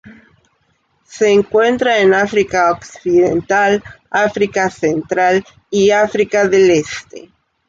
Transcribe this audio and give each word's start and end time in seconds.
Se 1.03 1.31
encuentra 1.31 1.99
en 1.99 2.15
África 2.15 2.71
occidental 2.71 3.83
África 4.09 4.71
Central 4.71 5.45
y 5.69 5.91
África 5.91 6.47
del 6.47 6.71
Este. 6.71 7.31